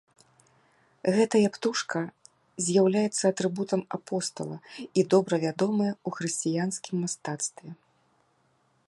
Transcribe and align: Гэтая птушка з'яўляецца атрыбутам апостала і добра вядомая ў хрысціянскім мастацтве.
Гэтая 1.17 1.49
птушка 1.57 1.99
з'яўляецца 2.67 3.21
атрыбутам 3.31 3.81
апостала 3.99 4.57
і 4.97 5.01
добра 5.15 5.35
вядомая 5.45 5.91
ў 5.91 6.09
хрысціянскім 6.19 6.95
мастацтве. 7.07 7.69